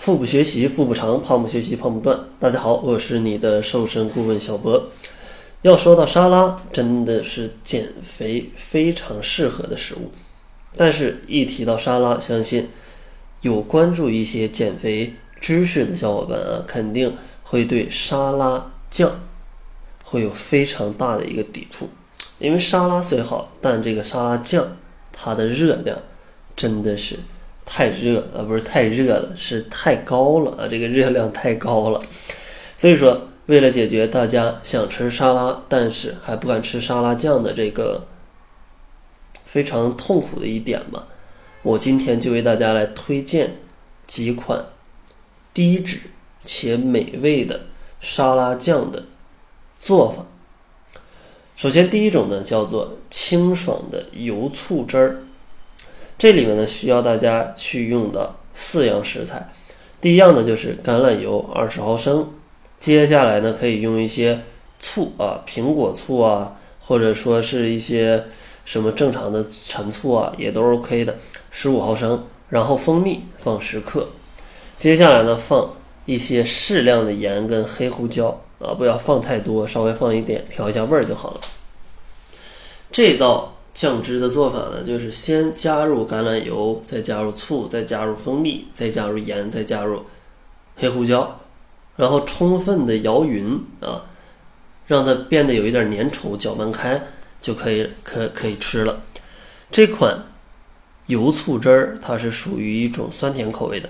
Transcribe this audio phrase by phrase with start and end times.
[0.00, 2.18] 腹部学习腹部长，胖不学习胖不断。
[2.38, 4.88] 大家好，我是你的瘦身顾问小博。
[5.60, 10.10] 要说到沙拉，真的是减肥非常适合的食物。
[10.74, 12.70] 但是，一提到沙拉，相信
[13.42, 19.20] 有关注一些减肥知识的小伙伴啊，肯定会对沙拉酱
[20.02, 21.90] 会有非常大的一个抵触。
[22.38, 24.78] 因为沙拉虽好，但这个沙拉酱
[25.12, 25.94] 它的热量
[26.56, 27.18] 真的是。
[27.72, 30.66] 太热啊，不是太热了，是太高了啊！
[30.68, 32.02] 这个热量太高了，
[32.76, 38.08] 所以说，为了解决大家想吃沙拉，但是还不敢吃沙拉酱的这个
[39.44, 41.06] 非常痛苦的一点吧，
[41.62, 43.58] 我今天就为大家来推荐
[44.08, 44.64] 几款
[45.54, 46.00] 低脂
[46.44, 47.60] 且美味的
[48.00, 49.04] 沙拉酱的
[49.80, 50.26] 做法。
[51.54, 55.22] 首先，第一种呢，叫做清爽的油醋汁儿。
[56.20, 59.48] 这里面呢，需要大家去用的四样食材，
[60.02, 62.30] 第一样呢就是橄榄油二十毫升，
[62.78, 64.40] 接下来呢可以用一些
[64.78, 68.22] 醋啊，苹果醋啊，或者说是一些
[68.66, 71.16] 什么正常的陈醋啊，也都 OK 的，
[71.50, 74.10] 十五毫升，然后蜂蜜放十克，
[74.76, 75.72] 接下来呢放
[76.04, 81.40] 一些适量的盐跟黑胡椒啊，不要放太多，稍微放一点调一下味儿就好了。
[82.92, 83.54] 这道。
[83.80, 90.02] 酱汁的做法呢，就是先加入橄榄油，再加入醋，再加入蜂蜜，再加入盐，再加入
[90.76, 91.40] 黑胡椒，
[91.96, 94.04] 然后充分的摇匀啊，
[94.86, 97.00] 让它变得有一点粘稠，搅拌开
[97.40, 99.00] 就可以，可可以吃了。
[99.72, 100.26] 这款
[101.06, 103.88] 油醋汁儿它是属于一种酸甜口味的。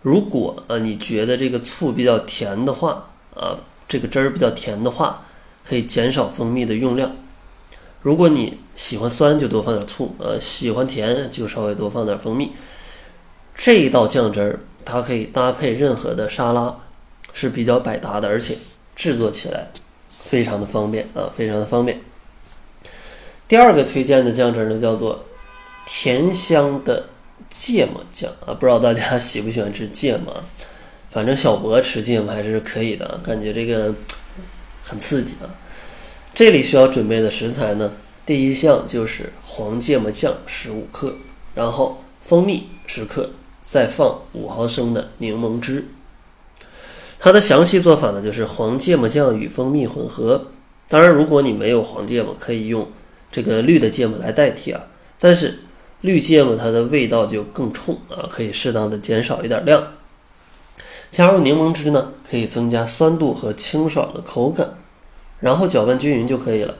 [0.00, 5.26] 如果啊你觉得这个醋比较甜的话啊，这个汁儿比较甜的话，
[5.62, 7.14] 可以减少蜂蜜的用量。
[8.02, 12.52] 如果你喜欢酸，就多放点醋；呃，喜欢甜，就稍微多放点蜂蜜。
[13.54, 16.78] 这一道酱汁儿，它可以搭配任何的沙拉，
[17.34, 18.56] 是比较百搭的，而且
[18.96, 19.70] 制作起来
[20.08, 22.00] 非常的方便啊，非常的方便。
[23.46, 25.24] 第二个推荐的酱汁呢，叫做
[25.84, 27.04] 甜香的
[27.50, 30.34] 芥末酱啊，不知道大家 喜不喜欢吃芥末？
[31.10, 33.92] 反正小博吃芥末还是可以的，感觉这个
[34.82, 35.50] 很刺激啊。
[36.32, 37.92] 这里需要准备的食材呢，
[38.24, 41.12] 第一项就是黄芥末酱十五克，
[41.54, 43.30] 然后蜂蜜十克，
[43.64, 45.86] 再放五毫升的柠檬汁。
[47.18, 50.46] 它的详细做法呢，就是黄芥末酱与蜂蜜混合。
[50.88, 52.88] 当然，如果你没有黄芥末，可以用
[53.30, 54.80] 这个绿的芥末来代替啊。
[55.18, 55.58] 但是
[56.00, 59.88] 绿芥末它的味道就更冲啊，可以适当的减少一点量。
[61.10, 64.78] 加入柠檬汁呢，可以增加酸度和清爽的口感。
[65.40, 66.74] 然后搅拌均匀就可以了。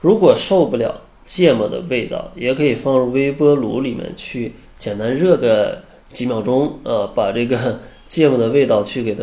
[0.00, 5.82] 如果受不了芥末的味道，也可以放入微波炉里面去简单热个
[6.12, 9.22] 几秒钟，呃，把这个芥末的味道去给它，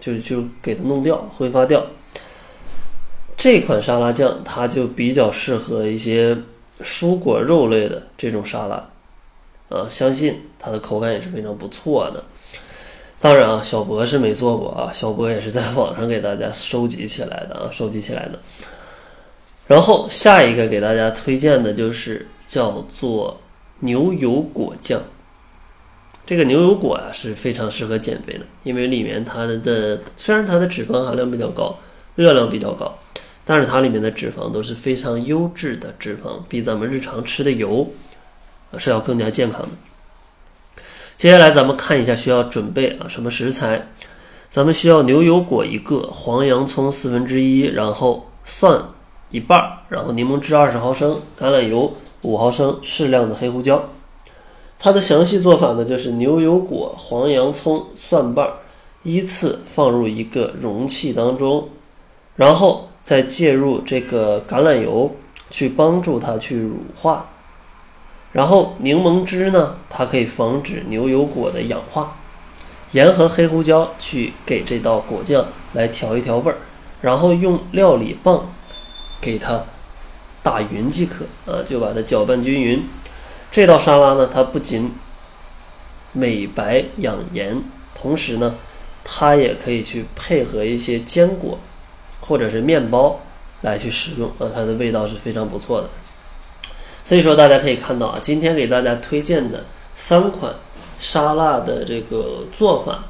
[0.00, 1.86] 就就给它弄掉，挥发掉。
[3.36, 6.36] 这款沙拉酱它就比较适合一些
[6.82, 8.88] 蔬果肉类的这种沙拉，
[9.68, 12.24] 啊，相信它的口感也是非常不错的。
[13.20, 18.38] 当然啊，小博是没做过啊，小博也是在网上给大家收集起来的啊，收集起来的。
[19.66, 23.38] 然后下一个给大家推荐的就是叫做
[23.80, 25.02] 牛油果酱。
[26.24, 31.76] 这个牛油果啊是非常适合减肥的，因为里面它的虽然它的脂肪含量比较高，
[32.14, 32.96] 热量比较高，
[33.44, 37.86] 但是它里面的脂肪都是非常优质的脂肪，比咱们日常吃的油
[38.78, 39.68] 是要更加健康的。
[41.20, 43.88] 接下来咱们看一下需要准备啊什么食材，
[44.50, 48.82] 咱们需要牛油果一个，黄洋葱四分之一，然后蒜
[49.28, 51.92] 一半，然后柠檬汁二十毫升，橄榄油
[52.22, 53.84] 五毫升，适量的黑胡椒。
[54.78, 58.48] 它的详细做法呢，就是牛油果、黄洋葱、蒜瓣
[59.02, 61.68] 依次放入一个容器当中，
[62.34, 65.14] 然后再介入这个橄榄油
[65.50, 67.28] 去帮助它去乳化。
[68.32, 72.16] 然后柠檬汁呢，它可以防止牛油果的氧化，
[72.92, 76.58] 盐和黑胡椒去给这道果酱来调一调味儿，
[77.00, 78.48] 然后用料理棒
[79.20, 79.64] 给它
[80.42, 82.84] 打匀即可啊，就把它搅拌均匀。
[83.50, 84.92] 这道沙拉呢，它不仅
[86.12, 87.60] 美白养颜，
[87.94, 88.54] 同时呢，
[89.02, 91.58] 它也可以去配合一些坚果
[92.20, 93.20] 或者是面包
[93.62, 95.88] 来去使用啊，它的味道是非常不错的。
[97.10, 99.64] 所以说，大家可以看到啊，今天给大家推荐的
[99.96, 100.54] 三款
[101.00, 103.02] 沙拉的这个做法，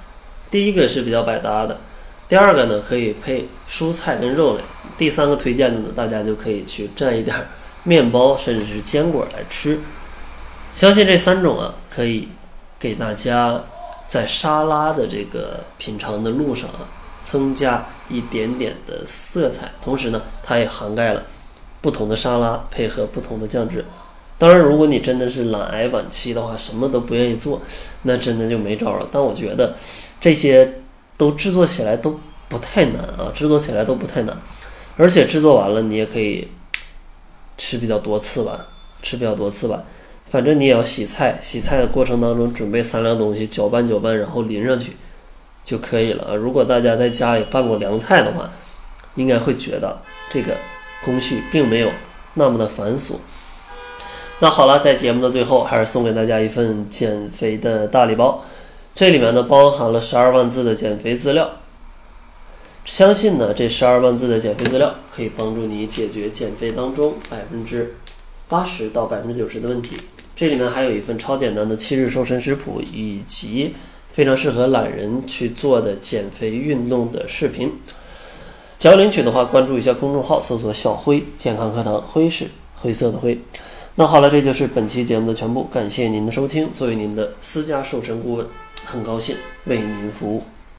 [0.51, 1.79] 第一个是比较百搭的，
[2.27, 4.63] 第二个呢可以配蔬菜跟肉类，
[4.97, 7.37] 第三个推荐的呢，大家就可以去蘸一点
[7.83, 9.79] 面包甚至是坚果来吃。
[10.75, 12.27] 相信这三种啊，可以
[12.79, 13.63] 给大家
[14.07, 16.89] 在沙拉的这个品尝的路上啊，
[17.23, 21.23] 增加一点点的色彩，同时呢，它也涵盖了
[21.81, 23.85] 不同的沙拉配合不同的酱汁。
[24.39, 27.61] 当然，如果你真的是懒癌晚期的话，什么都不愿意做，
[28.05, 29.07] 那真的就没招了。
[29.13, 29.75] 但我觉得
[30.19, 30.81] 这些
[31.19, 32.19] 都制作起来都
[32.49, 34.35] 不太难啊，制作起来都不太难，
[34.97, 36.49] 而且制作完了你也可以
[37.59, 38.67] 吃比较多次吧，
[39.03, 39.83] 吃比较多次吧。
[40.31, 44.93] 反正你也要洗菜，洗菜的过程当中准备三样东西，搅拌搅拌，然后淋上去
[45.67, 46.35] 就可以了啊。
[46.35, 48.51] 如果大家在家里拌过凉菜的话，
[49.17, 50.01] 应该会觉得
[50.31, 50.55] 这个
[51.05, 51.91] 工序并没有
[52.35, 53.15] 那么的繁琐。
[54.41, 58.45] 那好了，在节目的最后，还是送给大家一份减肥的大礼包，
[58.95, 61.51] 这里面呢包含了十二万字的减肥资料。
[62.87, 67.97] 相信呢，这十二万字的减肥资料可以帮助你解决减肥当中百分之
[68.49, 69.97] 八十到百分之九十的问题。
[70.35, 73.75] 这里面还有一份超简单的七日瘦身食谱，以及
[74.11, 77.73] 非常适合懒人去做的减肥运动的视频。
[78.81, 82.47] 想要领取的话，关注一下公众号，搜索“小辉健康课堂”，辉是
[82.77, 83.39] 灰色的灰。
[83.97, 86.73] 那好了，这就是本期节目的全部，感谢您的收听。
[86.73, 88.47] 作为您的私家瘦身顾问，
[88.87, 89.37] 很高兴
[89.67, 90.43] 为您服务。